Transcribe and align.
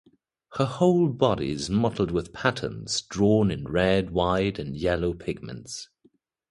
Her 0.53 0.65
whole 0.65 1.09
body 1.09 1.51
is 1.51 1.69
mottled 1.69 2.09
with 2.09 2.33
patterns 2.33 3.01
drawn 3.01 3.51
in 3.51 3.65
red, 3.65 4.09
white, 4.09 4.57
and 4.57 4.75
yellow 4.75 5.13
pigments. 5.13 5.89